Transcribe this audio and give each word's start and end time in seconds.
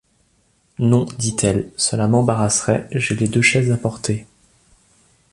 Non, 0.79 1.03
dit-elle, 1.19 1.71
cela 1.77 2.07
m’embarrasserait, 2.07 2.87
j’ai 2.89 3.13
les 3.15 3.27
deux 3.27 3.43
chaises 3.43 3.69
à 3.71 3.77
porter. 3.77 4.25